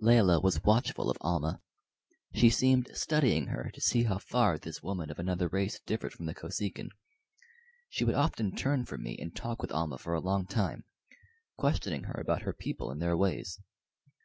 Layelah 0.00 0.40
was 0.40 0.64
watchful 0.64 1.08
of 1.08 1.16
Almah; 1.20 1.62
she 2.34 2.50
seemed 2.50 2.90
studying 2.94 3.46
her 3.46 3.70
to 3.72 3.80
see 3.80 4.02
how 4.02 4.18
far 4.18 4.58
this 4.58 4.82
woman 4.82 5.08
of 5.08 5.20
another 5.20 5.46
race 5.46 5.78
differed 5.86 6.12
from 6.12 6.26
the 6.26 6.34
Kosekin. 6.34 6.88
She 7.88 8.04
would 8.04 8.16
often 8.16 8.56
turn 8.56 8.86
from 8.86 9.04
me 9.04 9.16
and 9.20 9.36
talk 9.36 9.62
with 9.62 9.70
Almah 9.70 9.98
for 10.00 10.14
a 10.14 10.20
long 10.20 10.48
time, 10.48 10.84
questioning 11.56 12.02
her 12.10 12.20
about 12.20 12.42
her 12.42 12.52
people 12.52 12.90
and 12.90 13.00
their 13.00 13.16
ways. 13.16 13.60